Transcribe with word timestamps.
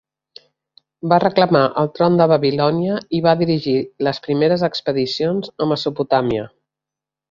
Va 1.13 1.19
reclamar 1.23 1.61
el 1.81 1.91
tron 1.99 2.17
de 2.23 2.27
Babilònia 2.33 2.97
i 3.19 3.23
va 3.29 3.37
dirigir 3.45 3.77
les 4.09 4.25
primeres 4.27 4.67
expedicions 4.73 5.57
a 5.69 5.73
Mesopotàmia. 5.75 6.53